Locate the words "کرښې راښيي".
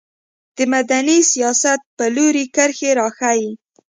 2.55-3.51